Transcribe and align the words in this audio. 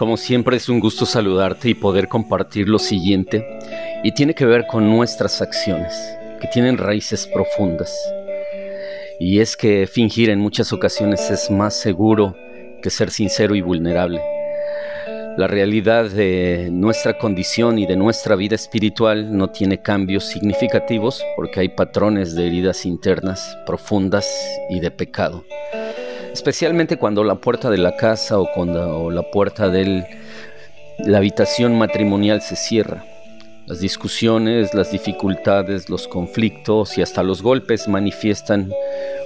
Como 0.00 0.16
siempre 0.16 0.56
es 0.56 0.70
un 0.70 0.80
gusto 0.80 1.04
saludarte 1.04 1.68
y 1.68 1.74
poder 1.74 2.08
compartir 2.08 2.70
lo 2.70 2.78
siguiente 2.78 3.46
y 4.02 4.12
tiene 4.12 4.34
que 4.34 4.46
ver 4.46 4.66
con 4.66 4.88
nuestras 4.88 5.42
acciones 5.42 5.94
que 6.40 6.48
tienen 6.48 6.78
raíces 6.78 7.26
profundas. 7.26 7.94
Y 9.18 9.40
es 9.40 9.58
que 9.58 9.86
fingir 9.86 10.30
en 10.30 10.38
muchas 10.38 10.72
ocasiones 10.72 11.30
es 11.30 11.50
más 11.50 11.78
seguro 11.78 12.34
que 12.82 12.88
ser 12.88 13.10
sincero 13.10 13.54
y 13.54 13.60
vulnerable. 13.60 14.22
La 15.36 15.46
realidad 15.46 16.06
de 16.08 16.70
nuestra 16.72 17.18
condición 17.18 17.78
y 17.78 17.84
de 17.84 17.96
nuestra 17.96 18.36
vida 18.36 18.54
espiritual 18.54 19.36
no 19.36 19.50
tiene 19.50 19.82
cambios 19.82 20.24
significativos 20.24 21.22
porque 21.36 21.60
hay 21.60 21.68
patrones 21.68 22.34
de 22.34 22.46
heridas 22.46 22.86
internas 22.86 23.54
profundas 23.66 24.26
y 24.70 24.80
de 24.80 24.90
pecado 24.90 25.44
especialmente 26.32 26.96
cuando 26.96 27.24
la 27.24 27.36
puerta 27.36 27.70
de 27.70 27.78
la 27.78 27.96
casa 27.96 28.38
o 28.38 28.48
cuando 28.52 29.10
la 29.10 29.22
puerta 29.22 29.68
de 29.68 30.04
la 30.98 31.18
habitación 31.18 31.78
matrimonial 31.78 32.42
se 32.42 32.56
cierra. 32.56 33.04
Las 33.66 33.80
discusiones, 33.80 34.74
las 34.74 34.90
dificultades, 34.90 35.88
los 35.88 36.08
conflictos 36.08 36.98
y 36.98 37.02
hasta 37.02 37.22
los 37.22 37.42
golpes 37.42 37.88
manifiestan 37.88 38.72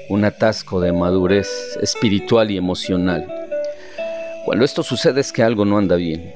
un 0.08 0.24
atasco 0.24 0.80
de 0.80 0.92
madurez 0.92 1.78
espiritual 1.80 2.50
y 2.50 2.56
emocional. 2.56 3.26
Cuando 4.44 4.64
esto 4.64 4.82
sucede 4.82 5.20
es 5.20 5.32
que 5.32 5.42
algo 5.42 5.64
no 5.64 5.78
anda 5.78 5.96
bien. 5.96 6.34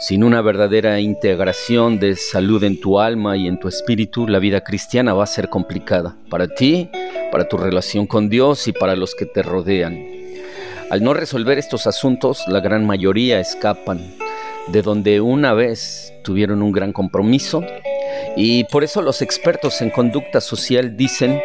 Sin 0.00 0.24
una 0.24 0.42
verdadera 0.42 1.00
integración 1.00 1.98
de 1.98 2.16
salud 2.16 2.62
en 2.64 2.80
tu 2.80 3.00
alma 3.00 3.36
y 3.36 3.46
en 3.46 3.58
tu 3.58 3.68
espíritu, 3.68 4.26
la 4.28 4.38
vida 4.38 4.62
cristiana 4.62 5.12
va 5.12 5.24
a 5.24 5.26
ser 5.26 5.48
complicada 5.48 6.16
para 6.30 6.48
ti 6.48 6.88
para 7.30 7.48
tu 7.48 7.56
relación 7.56 8.06
con 8.06 8.28
Dios 8.28 8.68
y 8.68 8.72
para 8.72 8.96
los 8.96 9.14
que 9.14 9.26
te 9.26 9.42
rodean. 9.42 10.06
Al 10.90 11.02
no 11.02 11.12
resolver 11.12 11.58
estos 11.58 11.86
asuntos, 11.86 12.44
la 12.48 12.60
gran 12.60 12.86
mayoría 12.86 13.40
escapan 13.40 14.14
de 14.68 14.82
donde 14.82 15.20
una 15.20 15.52
vez 15.52 16.12
tuvieron 16.22 16.62
un 16.62 16.72
gran 16.72 16.92
compromiso 16.92 17.62
y 18.36 18.64
por 18.64 18.84
eso 18.84 19.02
los 19.02 19.22
expertos 19.22 19.80
en 19.82 19.90
conducta 19.90 20.40
social 20.40 20.96
dicen 20.96 21.40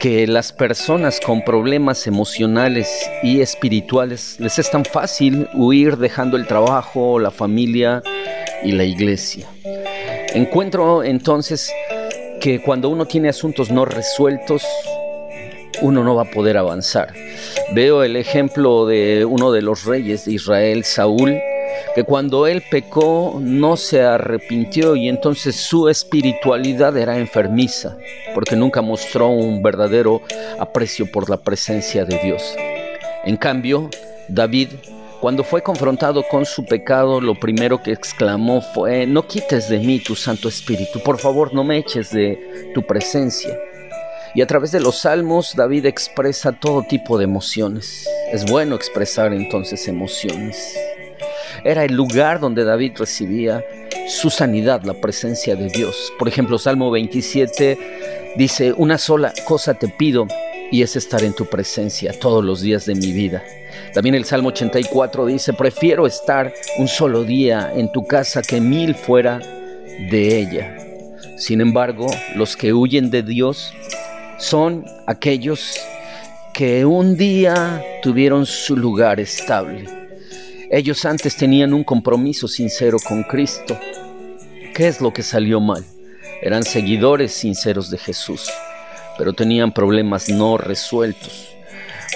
que 0.00 0.26
las 0.26 0.52
personas 0.52 1.20
con 1.20 1.44
problemas 1.44 2.06
emocionales 2.06 2.88
y 3.22 3.42
espirituales 3.42 4.36
les 4.40 4.58
es 4.58 4.70
tan 4.70 4.86
fácil 4.86 5.46
huir 5.52 5.98
dejando 5.98 6.38
el 6.38 6.46
trabajo, 6.46 7.18
la 7.18 7.30
familia 7.30 8.02
y 8.62 8.72
la 8.72 8.84
iglesia. 8.84 9.46
Encuentro 10.32 11.04
entonces 11.04 11.70
que 12.40 12.62
cuando 12.62 12.88
uno 12.88 13.04
tiene 13.04 13.28
asuntos 13.28 13.70
no 13.70 13.84
resueltos, 13.84 14.64
uno 15.80 16.04
no 16.04 16.14
va 16.14 16.22
a 16.22 16.30
poder 16.30 16.56
avanzar. 16.56 17.12
Veo 17.74 18.02
el 18.02 18.16
ejemplo 18.16 18.86
de 18.86 19.24
uno 19.24 19.52
de 19.52 19.62
los 19.62 19.84
reyes 19.84 20.24
de 20.24 20.32
Israel, 20.32 20.84
Saúl, 20.84 21.38
que 21.94 22.04
cuando 22.04 22.46
él 22.46 22.62
pecó 22.70 23.38
no 23.40 23.76
se 23.76 24.02
arrepintió 24.02 24.96
y 24.96 25.08
entonces 25.08 25.56
su 25.56 25.88
espiritualidad 25.88 26.96
era 26.96 27.18
enfermiza, 27.18 27.96
porque 28.34 28.56
nunca 28.56 28.82
mostró 28.82 29.28
un 29.28 29.62
verdadero 29.62 30.22
aprecio 30.58 31.10
por 31.10 31.30
la 31.30 31.38
presencia 31.38 32.04
de 32.04 32.18
Dios. 32.18 32.54
En 33.24 33.36
cambio, 33.36 33.88
David, 34.28 34.68
cuando 35.20 35.44
fue 35.44 35.62
confrontado 35.62 36.22
con 36.22 36.46
su 36.46 36.64
pecado, 36.64 37.20
lo 37.20 37.34
primero 37.34 37.82
que 37.82 37.92
exclamó 37.92 38.62
fue, 38.62 39.06
no 39.06 39.26
quites 39.26 39.68
de 39.68 39.78
mí 39.78 39.98
tu 39.98 40.16
Santo 40.16 40.48
Espíritu, 40.48 41.00
por 41.00 41.18
favor 41.18 41.52
no 41.52 41.62
me 41.62 41.76
eches 41.78 42.10
de 42.10 42.70
tu 42.74 42.82
presencia. 42.82 43.58
Y 44.34 44.42
a 44.42 44.46
través 44.46 44.70
de 44.70 44.80
los 44.80 45.00
salmos 45.00 45.54
David 45.56 45.86
expresa 45.86 46.52
todo 46.52 46.82
tipo 46.82 47.18
de 47.18 47.24
emociones. 47.24 48.08
Es 48.32 48.44
bueno 48.48 48.76
expresar 48.76 49.32
entonces 49.32 49.88
emociones. 49.88 50.76
Era 51.64 51.84
el 51.84 51.94
lugar 51.94 52.40
donde 52.40 52.64
David 52.64 52.92
recibía 52.98 53.64
su 54.08 54.30
sanidad, 54.30 54.82
la 54.84 54.94
presencia 54.94 55.56
de 55.56 55.68
Dios. 55.68 56.12
Por 56.18 56.28
ejemplo, 56.28 56.58
Salmo 56.58 56.90
27 56.90 58.34
dice, 58.36 58.72
una 58.76 58.98
sola 58.98 59.32
cosa 59.46 59.74
te 59.74 59.88
pido 59.88 60.26
y 60.70 60.82
es 60.82 60.94
estar 60.94 61.24
en 61.24 61.34
tu 61.34 61.46
presencia 61.46 62.12
todos 62.18 62.44
los 62.44 62.60
días 62.60 62.86
de 62.86 62.94
mi 62.94 63.12
vida. 63.12 63.42
También 63.92 64.14
el 64.14 64.24
Salmo 64.24 64.50
84 64.50 65.26
dice, 65.26 65.52
prefiero 65.52 66.06
estar 66.06 66.52
un 66.78 66.86
solo 66.86 67.24
día 67.24 67.72
en 67.74 67.90
tu 67.92 68.06
casa 68.06 68.42
que 68.42 68.60
mil 68.60 68.94
fuera 68.94 69.40
de 70.10 70.38
ella. 70.38 70.76
Sin 71.36 71.60
embargo, 71.60 72.06
los 72.36 72.56
que 72.56 72.72
huyen 72.72 73.10
de 73.10 73.22
Dios 73.22 73.72
son 74.40 74.86
aquellos 75.06 75.78
que 76.54 76.84
un 76.86 77.16
día 77.16 77.84
tuvieron 78.02 78.46
su 78.46 78.74
lugar 78.74 79.20
estable. 79.20 79.84
Ellos 80.70 81.04
antes 81.04 81.36
tenían 81.36 81.74
un 81.74 81.84
compromiso 81.84 82.48
sincero 82.48 82.96
con 83.06 83.22
Cristo. 83.22 83.78
¿Qué 84.74 84.88
es 84.88 85.00
lo 85.00 85.12
que 85.12 85.22
salió 85.22 85.60
mal? 85.60 85.84
Eran 86.42 86.62
seguidores 86.62 87.32
sinceros 87.32 87.90
de 87.90 87.98
Jesús, 87.98 88.50
pero 89.18 89.34
tenían 89.34 89.72
problemas 89.72 90.30
no 90.30 90.56
resueltos. 90.56 91.54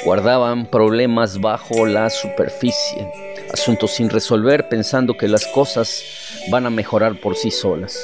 Guardaban 0.04 0.70
problemas 0.70 1.40
bajo 1.40 1.84
la 1.84 2.08
superficie, 2.08 3.06
asuntos 3.52 3.90
sin 3.92 4.08
resolver 4.08 4.68
pensando 4.70 5.16
que 5.16 5.28
las 5.28 5.46
cosas 5.48 6.02
van 6.50 6.64
a 6.64 6.70
mejorar 6.70 7.20
por 7.20 7.36
sí 7.36 7.50
solas. 7.50 7.98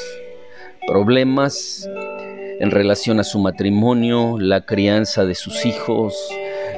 Problemas 0.86 1.88
en 2.60 2.70
relación 2.70 3.18
a 3.20 3.24
su 3.24 3.38
matrimonio, 3.38 4.36
la 4.38 4.66
crianza 4.66 5.24
de 5.24 5.34
sus 5.34 5.64
hijos, 5.64 6.14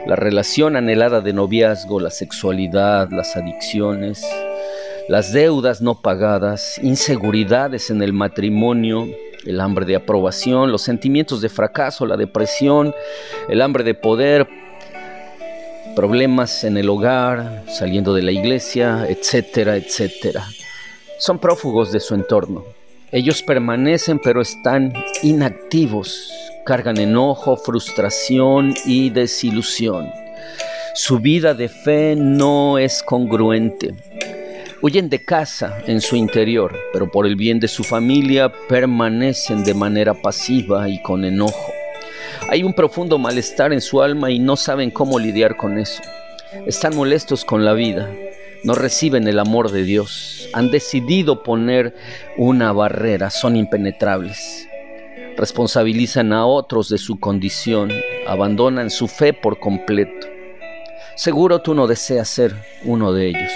la 0.06 0.14
relación 0.14 0.76
anhelada 0.76 1.20
de 1.20 1.32
noviazgo, 1.32 1.98
la 1.98 2.10
sexualidad, 2.10 3.08
las 3.10 3.36
adicciones, 3.36 4.24
las 5.08 5.32
deudas 5.32 5.82
no 5.82 6.00
pagadas, 6.00 6.78
inseguridades 6.84 7.90
en 7.90 8.00
el 8.00 8.12
matrimonio, 8.12 9.08
el 9.44 9.60
hambre 9.60 9.84
de 9.84 9.96
aprobación, 9.96 10.70
los 10.70 10.82
sentimientos 10.82 11.40
de 11.40 11.48
fracaso, 11.48 12.06
la 12.06 12.16
depresión, 12.16 12.94
el 13.48 13.60
hambre 13.60 13.82
de 13.82 13.94
poder, 13.94 14.46
problemas 15.96 16.62
en 16.62 16.76
el 16.76 16.88
hogar, 16.88 17.64
saliendo 17.66 18.14
de 18.14 18.22
la 18.22 18.30
iglesia, 18.30 19.04
etcétera, 19.08 19.74
etcétera. 19.74 20.44
Son 21.18 21.40
prófugos 21.40 21.90
de 21.90 21.98
su 21.98 22.14
entorno. 22.14 22.81
Ellos 23.12 23.42
permanecen 23.42 24.18
pero 24.18 24.40
están 24.40 24.90
inactivos, 25.22 26.32
cargan 26.64 26.96
enojo, 26.96 27.58
frustración 27.58 28.74
y 28.86 29.10
desilusión. 29.10 30.10
Su 30.94 31.18
vida 31.18 31.52
de 31.52 31.68
fe 31.68 32.16
no 32.16 32.78
es 32.78 33.02
congruente. 33.02 33.94
Huyen 34.80 35.10
de 35.10 35.22
casa 35.26 35.76
en 35.86 36.00
su 36.00 36.16
interior, 36.16 36.74
pero 36.94 37.10
por 37.10 37.26
el 37.26 37.36
bien 37.36 37.60
de 37.60 37.68
su 37.68 37.84
familia 37.84 38.50
permanecen 38.66 39.62
de 39.62 39.74
manera 39.74 40.14
pasiva 40.14 40.88
y 40.88 41.02
con 41.02 41.26
enojo. 41.26 41.70
Hay 42.48 42.62
un 42.62 42.72
profundo 42.72 43.18
malestar 43.18 43.74
en 43.74 43.82
su 43.82 44.00
alma 44.00 44.30
y 44.30 44.38
no 44.38 44.56
saben 44.56 44.90
cómo 44.90 45.18
lidiar 45.18 45.58
con 45.58 45.78
eso. 45.78 46.02
Están 46.66 46.96
molestos 46.96 47.44
con 47.44 47.62
la 47.62 47.74
vida, 47.74 48.10
no 48.64 48.74
reciben 48.74 49.26
el 49.26 49.38
amor 49.38 49.70
de 49.70 49.84
Dios, 49.84 50.48
han 50.52 50.70
decidido 50.70 51.42
poner 51.42 51.94
una 52.36 52.72
barrera, 52.72 53.30
son 53.30 53.56
impenetrables. 53.56 54.68
Responsabilizan 55.36 56.32
a 56.32 56.46
otros 56.46 56.88
de 56.88 56.98
su 56.98 57.18
condición, 57.18 57.90
abandonan 58.26 58.90
su 58.90 59.08
fe 59.08 59.32
por 59.32 59.58
completo. 59.58 60.26
Seguro 61.14 61.60
tú 61.60 61.74
no 61.74 61.86
deseas 61.86 62.28
ser 62.28 62.54
uno 62.84 63.12
de 63.12 63.28
ellos. 63.28 63.52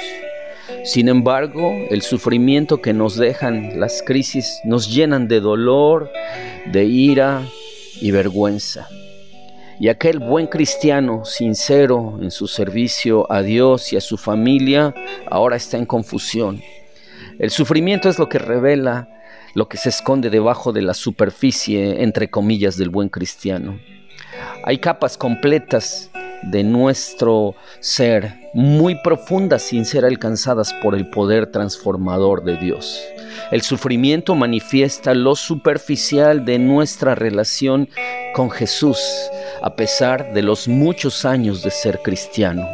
Sin 0.84 1.08
embargo, 1.08 1.72
el 1.90 2.02
sufrimiento 2.02 2.80
que 2.80 2.92
nos 2.92 3.16
dejan 3.16 3.78
las 3.78 4.02
crisis 4.02 4.60
nos 4.64 4.92
llenan 4.92 5.28
de 5.28 5.40
dolor, 5.40 6.10
de 6.66 6.84
ira 6.84 7.42
y 8.00 8.10
vergüenza. 8.10 8.88
Y 9.78 9.88
aquel 9.88 10.18
buen 10.18 10.46
cristiano, 10.46 11.24
sincero 11.24 12.18
en 12.22 12.30
su 12.30 12.46
servicio 12.46 13.30
a 13.30 13.42
Dios 13.42 13.92
y 13.92 13.96
a 13.96 14.00
su 14.00 14.16
familia, 14.16 14.94
ahora 15.30 15.56
está 15.56 15.76
en 15.76 15.86
confusión. 15.86 16.62
El 17.38 17.50
sufrimiento 17.50 18.08
es 18.08 18.18
lo 18.18 18.28
que 18.28 18.38
revela 18.38 19.08
lo 19.54 19.68
que 19.68 19.78
se 19.78 19.88
esconde 19.88 20.28
debajo 20.28 20.72
de 20.72 20.82
la 20.82 20.92
superficie, 20.92 22.02
entre 22.02 22.28
comillas, 22.28 22.76
del 22.76 22.90
buen 22.90 23.08
cristiano. 23.08 23.80
Hay 24.64 24.78
capas 24.78 25.16
completas 25.16 26.10
de 26.42 26.62
nuestro 26.62 27.54
ser, 27.80 28.50
muy 28.52 28.96
profundas 29.02 29.62
sin 29.62 29.84
ser 29.84 30.04
alcanzadas 30.04 30.74
por 30.82 30.94
el 30.94 31.08
poder 31.08 31.46
transformador 31.46 32.44
de 32.44 32.56
Dios. 32.56 33.02
El 33.50 33.62
sufrimiento 33.62 34.34
manifiesta 34.34 35.14
lo 35.14 35.34
superficial 35.34 36.44
de 36.44 36.58
nuestra 36.58 37.14
relación 37.14 37.88
con 38.34 38.50
Jesús, 38.50 38.98
a 39.62 39.76
pesar 39.76 40.32
de 40.32 40.42
los 40.42 40.68
muchos 40.68 41.24
años 41.24 41.62
de 41.62 41.70
ser 41.70 42.00
cristiano. 42.02 42.68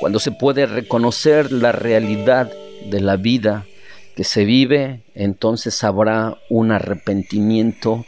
Cuando 0.00 0.18
se 0.18 0.32
puede 0.32 0.66
reconocer 0.66 1.52
la 1.52 1.72
realidad 1.72 2.50
de 2.90 3.00
la 3.00 3.16
vida 3.16 3.64
que 4.16 4.24
se 4.24 4.44
vive, 4.44 5.00
entonces 5.14 5.82
habrá 5.82 6.36
un 6.50 6.72
arrepentimiento 6.72 8.04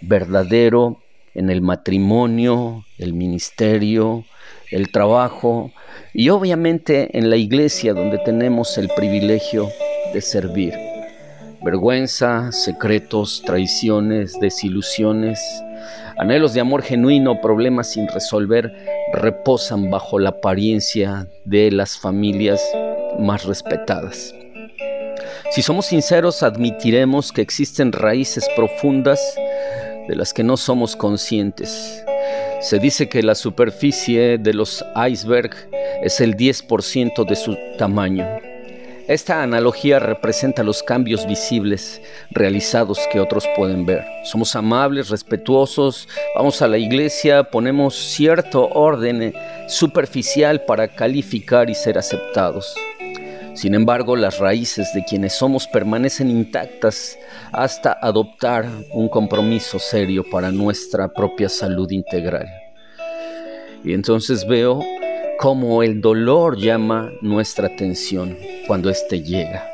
verdadero 0.00 1.00
en 1.34 1.50
el 1.50 1.62
matrimonio, 1.62 2.84
el 2.98 3.12
ministerio, 3.12 4.24
el 4.70 4.90
trabajo 4.90 5.70
y 6.14 6.28
obviamente 6.30 7.16
en 7.18 7.30
la 7.30 7.36
iglesia 7.36 7.94
donde 7.94 8.18
tenemos 8.18 8.78
el 8.78 8.88
privilegio 8.88 9.68
de 10.12 10.20
servir. 10.20 10.74
Vergüenza, 11.62 12.50
secretos, 12.50 13.42
traiciones, 13.46 14.38
desilusiones, 14.40 15.40
anhelos 16.18 16.54
de 16.54 16.60
amor 16.60 16.82
genuino, 16.82 17.40
problemas 17.40 17.90
sin 17.90 18.08
resolver, 18.08 18.72
reposan 19.14 19.90
bajo 19.90 20.18
la 20.18 20.30
apariencia 20.30 21.28
de 21.44 21.70
las 21.70 21.98
familias 21.98 22.62
más 23.18 23.44
respetadas. 23.44 24.34
Si 25.50 25.62
somos 25.62 25.86
sinceros, 25.86 26.42
admitiremos 26.42 27.32
que 27.32 27.42
existen 27.42 27.92
raíces 27.92 28.48
profundas 28.56 29.20
de 30.08 30.16
las 30.16 30.32
que 30.32 30.42
no 30.42 30.56
somos 30.56 30.96
conscientes. 30.96 32.04
Se 32.60 32.78
dice 32.78 33.08
que 33.08 33.22
la 33.22 33.34
superficie 33.34 34.38
de 34.38 34.54
los 34.54 34.84
icebergs 35.08 35.68
es 36.02 36.20
el 36.20 36.36
10% 36.36 37.26
de 37.26 37.36
su 37.36 37.56
tamaño. 37.76 38.51
Esta 39.08 39.42
analogía 39.42 39.98
representa 39.98 40.62
los 40.62 40.82
cambios 40.82 41.26
visibles 41.26 42.00
realizados 42.30 43.00
que 43.10 43.18
otros 43.18 43.44
pueden 43.56 43.84
ver. 43.84 44.04
Somos 44.22 44.54
amables, 44.54 45.10
respetuosos, 45.10 46.08
vamos 46.36 46.62
a 46.62 46.68
la 46.68 46.78
iglesia, 46.78 47.42
ponemos 47.42 47.96
cierto 47.96 48.68
orden 48.68 49.34
superficial 49.66 50.64
para 50.66 50.86
calificar 50.86 51.68
y 51.68 51.74
ser 51.74 51.98
aceptados. 51.98 52.74
Sin 53.54 53.74
embargo, 53.74 54.14
las 54.14 54.38
raíces 54.38 54.94
de 54.94 55.04
quienes 55.04 55.34
somos 55.34 55.66
permanecen 55.66 56.30
intactas 56.30 57.18
hasta 57.50 57.98
adoptar 58.00 58.66
un 58.92 59.08
compromiso 59.08 59.80
serio 59.80 60.24
para 60.30 60.52
nuestra 60.52 61.12
propia 61.12 61.48
salud 61.48 61.90
integral. 61.90 62.46
Y 63.84 63.94
entonces 63.94 64.46
veo 64.46 64.80
cómo 65.38 65.82
el 65.82 66.00
dolor 66.00 66.56
llama 66.56 67.12
nuestra 67.20 67.68
atención 67.68 68.36
cuando 68.66 68.90
éste 68.90 69.22
llega. 69.22 69.68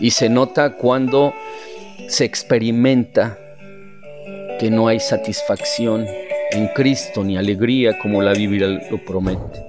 Y 0.00 0.10
se 0.10 0.28
nota 0.28 0.70
cuando 0.76 1.32
se 2.08 2.24
experimenta 2.24 3.38
que 4.58 4.70
no 4.70 4.88
hay 4.88 5.00
satisfacción 5.00 6.06
en 6.50 6.68
Cristo 6.68 7.24
ni 7.24 7.36
alegría 7.36 7.98
como 7.98 8.22
la 8.22 8.32
Biblia 8.32 8.68
lo 8.90 9.04
promete. 9.04 9.64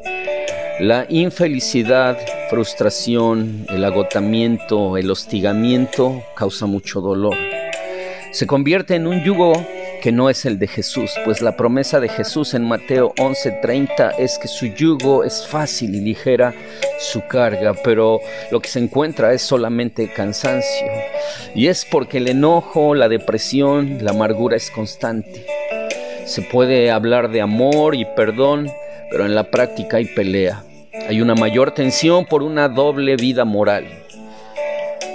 La 0.79 1.05
infelicidad, 1.07 2.17
frustración, 2.49 3.65
el 3.69 3.85
agotamiento, 3.85 4.97
el 4.97 5.09
hostigamiento 5.11 6.23
causa 6.35 6.65
mucho 6.65 6.99
dolor. 6.99 7.35
Se 8.31 8.47
convierte 8.47 8.95
en 8.95 9.05
un 9.05 9.23
yugo 9.23 9.53
que 10.03 10.11
no 10.11 10.29
es 10.29 10.43
el 10.43 10.59
de 10.59 10.67
Jesús, 10.67 11.11
pues 11.23 11.41
la 11.41 11.55
promesa 11.55 12.01
de 12.01 12.09
Jesús 12.09 12.53
en 12.55 12.65
Mateo 12.65 13.13
11:30 13.17 14.15
es 14.19 14.37
que 14.37 14.49
su 14.49 14.65
yugo 14.65 15.23
es 15.23 15.47
fácil 15.47 15.95
y 15.95 16.01
ligera 16.01 16.53
su 16.99 17.25
carga, 17.25 17.73
pero 17.85 18.19
lo 18.51 18.59
que 18.59 18.67
se 18.67 18.79
encuentra 18.79 19.31
es 19.31 19.41
solamente 19.41 20.11
cansancio. 20.11 20.87
Y 21.55 21.67
es 21.67 21.85
porque 21.85 22.17
el 22.17 22.27
enojo, 22.27 22.95
la 22.95 23.07
depresión, 23.07 23.99
la 24.01 24.11
amargura 24.11 24.57
es 24.57 24.69
constante. 24.71 25.45
Se 26.25 26.41
puede 26.41 26.91
hablar 26.91 27.31
de 27.31 27.39
amor 27.39 27.95
y 27.95 28.03
perdón, 28.03 28.69
pero 29.09 29.25
en 29.25 29.35
la 29.35 29.51
práctica 29.51 29.97
hay 29.97 30.05
pelea. 30.05 30.65
Hay 31.07 31.21
una 31.21 31.35
mayor 31.35 31.71
tensión 31.71 32.25
por 32.25 32.43
una 32.43 32.67
doble 32.67 33.15
vida 33.15 33.45
moral. 33.45 34.02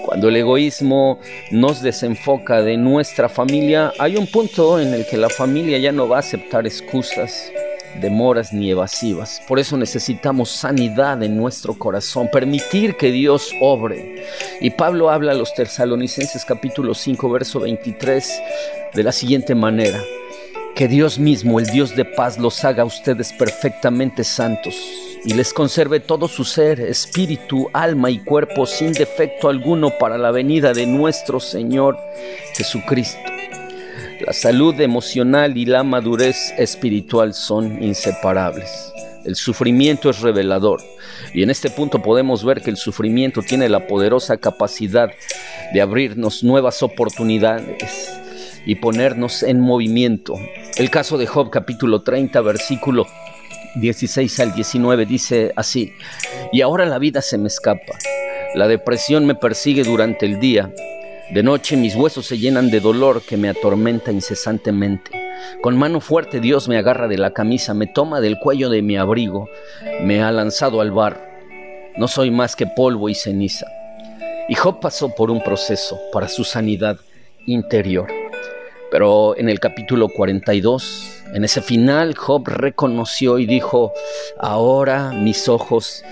Cuando 0.09 0.31
el 0.31 0.37
egoísmo 0.37 1.21
nos 1.51 1.83
desenfoca 1.83 2.63
de 2.63 2.79
nuestra 2.79 3.29
familia, 3.29 3.93
hay 3.99 4.17
un 4.17 4.27
punto 4.27 4.81
en 4.81 4.95
el 4.95 5.07
que 5.07 5.19
la 5.19 5.29
familia 5.29 5.77
ya 5.77 5.93
no 5.93 6.09
va 6.09 6.17
a 6.17 6.21
aceptar 6.21 6.67
excusas, 6.67 7.53
demoras 8.01 8.51
ni 8.51 8.71
evasivas. 8.71 9.43
Por 9.47 9.59
eso 9.59 9.77
necesitamos 9.77 10.49
sanidad 10.49 11.23
en 11.23 11.37
nuestro 11.37 11.79
corazón, 11.79 12.31
permitir 12.33 12.97
que 12.97 13.13
Dios 13.13 13.53
obre. 13.61 14.25
Y 14.63 14.71
Pablo 14.71 15.11
habla 15.11 15.33
a 15.33 15.35
los 15.35 15.53
tesalonicenses 15.53 16.43
capítulo 16.47 16.95
5, 16.95 17.29
verso 17.29 17.61
23 17.61 18.43
de 18.95 19.03
la 19.03 19.13
siguiente 19.13 19.55
manera. 19.55 20.01
Que 20.75 20.89
Dios 20.89 21.19
mismo, 21.19 21.59
el 21.59 21.67
Dios 21.67 21.95
de 21.95 22.07
paz, 22.07 22.39
los 22.39 22.65
haga 22.65 22.83
a 22.83 22.87
ustedes 22.87 23.35
perfectamente 23.35 24.25
santos 24.25 25.08
y 25.25 25.35
les 25.35 25.53
conserve 25.53 26.01
todo 26.01 26.29
su 26.29 26.45
ser, 26.45 26.81
espíritu, 26.81 27.69
alma 27.73 28.11
y 28.11 28.19
cuerpo 28.19 28.67
sin 28.67 28.93
defecto 28.93 29.49
alguno 29.49 29.91
para 29.99 30.19
la 30.19 30.31
venida 30.31 30.73
de 30.73 30.87
nuestro 30.87 31.41
Señor 31.41 31.99
Jesucristo. 32.55 33.19
La 34.27 34.33
salud 34.33 34.81
emocional 34.81 35.57
y 35.57 35.65
la 35.65 35.83
madurez 35.83 36.53
espiritual 36.59 37.35
son 37.35 37.83
inseparables. 37.83 38.93
El 39.25 39.37
sufrimiento 39.37 40.11
es 40.11 40.21
revelador 40.21 40.81
y 41.35 41.43
en 41.43 41.51
este 41.51 41.71
punto 41.71 42.01
podemos 42.03 42.45
ver 42.45 42.63
que 42.63 42.71
el 42.71 42.77
sufrimiento 42.77 43.43
tiene 43.43 43.69
la 43.69 43.87
poderosa 43.87 44.39
capacidad 44.39 45.11
de 45.73 45.81
abrirnos 45.81 46.43
nuevas 46.43 46.83
oportunidades 46.83 48.11
y 48.65 48.77
ponernos 48.77 49.43
en 49.43 49.61
movimiento. 49.61 50.35
El 50.77 50.91
caso 50.91 51.19
de 51.19 51.27
Job 51.27 51.51
capítulo 51.51 52.03
30 52.03 52.41
versículo 52.41 53.07
16 53.77 54.41
al 54.41 54.55
19 54.55 55.07
dice 55.07 55.53
así, 55.57 55.93
y 56.53 56.61
ahora 56.61 56.87
la 56.87 56.99
vida 56.99 57.23
se 57.23 57.39
me 57.39 57.49
escapa, 57.49 57.99
la 58.55 58.69
depresión 58.69 59.27
me 59.27 59.35
persigue 59.35 59.85
durante 59.85 60.27
el 60.27 60.41
día, 60.41 60.73
de 61.31 61.43
noche 61.43 61.77
mis 61.77 61.95
huesos 61.95 62.25
se 62.25 62.39
llenan 62.39 62.71
de 62.71 62.81
dolor 62.81 63.21
que 63.21 63.37
me 63.37 63.51
atormenta 63.51 64.11
incesantemente. 64.11 65.11
Con 65.61 65.77
mano 65.77 66.01
fuerte 66.01 66.41
Dios 66.41 66.69
me 66.69 66.79
agarra 66.79 67.07
de 67.07 67.19
la 67.19 67.35
camisa, 67.35 67.75
me 67.75 67.87
toma 67.87 68.23
del 68.23 68.39
cuello 68.39 68.71
de 68.71 68.81
mi 68.81 68.97
abrigo, 68.97 69.47
me 70.03 70.23
ha 70.23 70.33
lanzado 70.33 70.81
al 70.81 70.91
bar. 70.91 71.29
No 71.99 72.09
soy 72.09 72.31
más 72.31 72.57
que 72.57 72.67
polvo 72.67 73.11
y 73.11 73.15
ceniza. 73.15 73.67
Y 74.49 74.55
Job 74.55 74.81
pasó 74.81 75.15
por 75.15 75.31
un 75.31 75.43
proceso 75.43 76.01
para 76.13 76.29
su 76.29 76.45
sanidad 76.45 76.99
interior. 77.45 78.11
Pero 78.91 79.37
en 79.37 79.51
el 79.51 79.61
capítulo 79.61 80.09
42, 80.09 81.18
en 81.35 81.45
ese 81.45 81.61
final, 81.61 82.15
Job 82.17 82.49
reconoció 82.49 83.39
y 83.39 83.47
dijo, 83.47 83.93
ahora 84.39 85.13
mis 85.13 85.49
ojos 85.49 86.05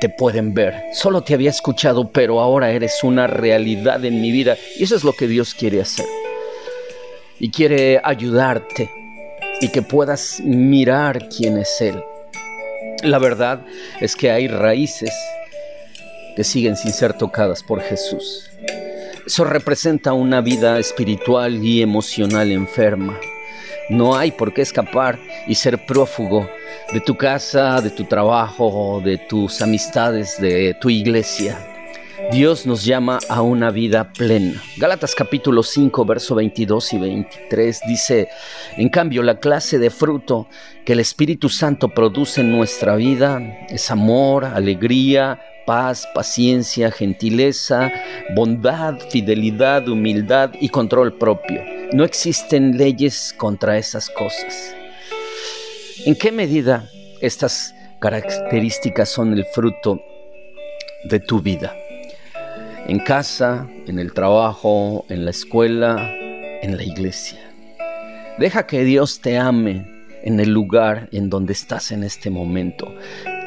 te 0.00 0.08
pueden 0.08 0.54
ver. 0.54 0.74
Solo 0.92 1.22
te 1.22 1.34
había 1.34 1.50
escuchado, 1.50 2.10
pero 2.10 2.40
ahora 2.40 2.70
eres 2.70 3.02
una 3.02 3.26
realidad 3.26 4.04
en 4.04 4.20
mi 4.20 4.32
vida. 4.32 4.56
Y 4.76 4.84
eso 4.84 4.96
es 4.96 5.04
lo 5.04 5.12
que 5.12 5.28
Dios 5.28 5.54
quiere 5.54 5.80
hacer. 5.80 6.06
Y 7.38 7.50
quiere 7.50 8.00
ayudarte 8.02 8.90
y 9.60 9.68
que 9.68 9.82
puedas 9.82 10.40
mirar 10.40 11.28
quién 11.28 11.58
es 11.58 11.80
Él. 11.80 12.02
La 13.02 13.18
verdad 13.18 13.64
es 14.00 14.16
que 14.16 14.30
hay 14.30 14.48
raíces 14.48 15.12
que 16.34 16.44
siguen 16.44 16.76
sin 16.76 16.92
ser 16.92 17.14
tocadas 17.14 17.62
por 17.62 17.80
Jesús. 17.80 18.50
Eso 19.26 19.44
representa 19.44 20.12
una 20.12 20.40
vida 20.40 20.78
espiritual 20.78 21.64
y 21.64 21.82
emocional 21.82 22.52
enferma. 22.52 23.18
No 23.88 24.16
hay 24.16 24.32
por 24.32 24.52
qué 24.52 24.62
escapar 24.62 25.18
y 25.46 25.54
ser 25.54 25.86
prófugo 25.86 26.48
de 26.92 27.00
tu 27.00 27.16
casa, 27.16 27.80
de 27.80 27.90
tu 27.90 28.04
trabajo, 28.04 29.00
de 29.04 29.16
tus 29.16 29.62
amistades, 29.62 30.40
de 30.40 30.74
tu 30.80 30.90
iglesia. 30.90 31.56
Dios 32.32 32.66
nos 32.66 32.84
llama 32.84 33.20
a 33.28 33.42
una 33.42 33.70
vida 33.70 34.12
plena. 34.12 34.60
Gálatas 34.78 35.14
capítulo 35.14 35.62
5, 35.62 36.04
verso 36.04 36.34
22 36.34 36.94
y 36.94 36.98
23 36.98 37.80
dice, 37.86 38.28
en 38.76 38.88
cambio, 38.88 39.22
la 39.22 39.38
clase 39.38 39.78
de 39.78 39.90
fruto 39.90 40.48
que 40.84 40.94
el 40.94 41.00
Espíritu 41.00 41.48
Santo 41.48 41.88
produce 41.88 42.40
en 42.40 42.50
nuestra 42.50 42.96
vida 42.96 43.40
es 43.68 43.90
amor, 43.92 44.44
alegría, 44.46 45.40
paz, 45.66 46.08
paciencia, 46.12 46.90
gentileza, 46.90 47.92
bondad, 48.34 48.98
fidelidad, 49.10 49.86
humildad 49.88 50.50
y 50.60 50.70
control 50.70 51.12
propio. 51.12 51.75
No 51.92 52.04
existen 52.04 52.76
leyes 52.76 53.32
contra 53.38 53.78
esas 53.78 54.10
cosas. 54.10 54.74
¿En 56.04 56.16
qué 56.16 56.32
medida 56.32 56.88
estas 57.20 57.74
características 58.00 59.08
son 59.08 59.32
el 59.32 59.44
fruto 59.54 60.00
de 61.04 61.20
tu 61.20 61.40
vida? 61.40 61.76
En 62.88 62.98
casa, 62.98 63.68
en 63.86 64.00
el 64.00 64.12
trabajo, 64.12 65.04
en 65.08 65.24
la 65.24 65.30
escuela, 65.30 66.12
en 66.62 66.76
la 66.76 66.82
iglesia. 66.82 67.38
Deja 68.38 68.66
que 68.66 68.82
Dios 68.82 69.20
te 69.20 69.38
ame 69.38 69.86
en 70.24 70.40
el 70.40 70.50
lugar 70.50 71.08
en 71.12 71.30
donde 71.30 71.52
estás 71.52 71.92
en 71.92 72.02
este 72.02 72.30
momento. 72.30 72.92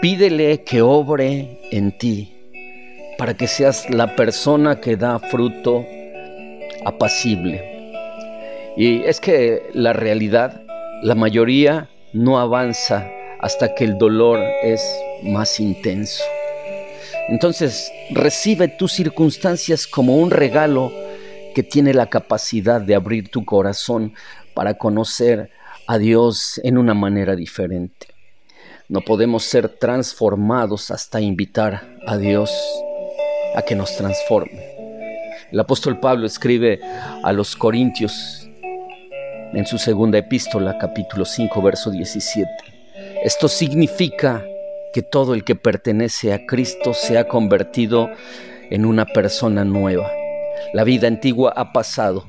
Pídele 0.01 0.63
que 0.63 0.81
obre 0.81 1.59
en 1.71 1.97
ti 1.97 2.33
para 3.17 3.35
que 3.35 3.47
seas 3.47 3.89
la 3.89 4.15
persona 4.15 4.79
que 4.79 4.95
da 4.95 5.19
fruto 5.19 5.85
apacible. 6.85 7.68
Y 8.77 9.03
es 9.03 9.19
que 9.19 9.69
la 9.73 9.93
realidad, 9.93 10.61
la 11.01 11.15
mayoría 11.15 11.89
no 12.13 12.39
avanza 12.39 13.09
hasta 13.39 13.73
que 13.73 13.83
el 13.83 13.97
dolor 13.97 14.39
es 14.63 14.81
más 15.23 15.59
intenso. 15.59 16.23
Entonces, 17.29 17.91
recibe 18.11 18.67
tus 18.67 18.93
circunstancias 18.93 19.87
como 19.87 20.17
un 20.17 20.31
regalo 20.31 20.91
que 21.53 21.63
tiene 21.63 21.93
la 21.93 22.07
capacidad 22.07 22.81
de 22.81 22.95
abrir 22.95 23.29
tu 23.29 23.45
corazón 23.45 24.13
para 24.53 24.75
conocer 24.75 25.51
a 25.87 25.97
Dios 25.97 26.59
en 26.63 26.77
una 26.77 26.93
manera 26.93 27.35
diferente. 27.35 28.07
No 28.87 29.01
podemos 29.01 29.43
ser 29.43 29.69
transformados 29.69 30.91
hasta 30.91 31.21
invitar 31.21 31.97
a 32.05 32.17
Dios 32.17 32.51
a 33.55 33.61
que 33.61 33.75
nos 33.75 33.95
transforme. 33.95 34.79
El 35.51 35.59
apóstol 35.59 35.99
Pablo 35.99 36.25
escribe 36.25 36.79
a 37.23 37.31
los 37.31 37.55
Corintios 37.55 38.38
en 39.53 39.65
su 39.65 39.77
segunda 39.77 40.17
epístola, 40.17 40.77
capítulo 40.77 41.25
5, 41.25 41.61
verso 41.61 41.91
17. 41.91 42.49
Esto 43.23 43.47
significa 43.47 44.43
que 44.93 45.01
todo 45.01 45.33
el 45.33 45.43
que 45.43 45.55
pertenece 45.55 46.33
a 46.33 46.45
Cristo 46.45 46.93
se 46.93 47.17
ha 47.17 47.27
convertido 47.27 48.09
en 48.69 48.85
una 48.85 49.05
persona 49.05 49.63
nueva. 49.65 50.11
La 50.73 50.83
vida 50.83 51.07
antigua 51.07 51.53
ha 51.55 51.71
pasado, 51.71 52.25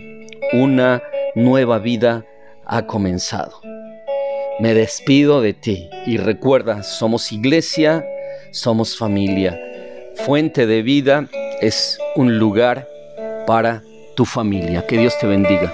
una 0.52 1.02
nueva 1.34 1.78
vida 1.78 2.24
ha 2.64 2.86
comenzado. 2.86 3.60
Me 4.60 4.74
despido 4.74 5.40
de 5.40 5.54
ti 5.54 5.88
y 6.06 6.16
recuerda, 6.16 6.82
somos 6.82 7.32
iglesia, 7.32 8.04
somos 8.50 8.96
familia. 8.96 9.58
Fuente 10.26 10.66
de 10.66 10.82
vida 10.82 11.28
es 11.60 11.98
un 12.14 12.38
lugar 12.38 12.86
para 13.46 13.82
tu 14.16 14.24
familia. 14.24 14.86
Que 14.86 14.98
Dios 14.98 15.18
te 15.18 15.26
bendiga. 15.26 15.72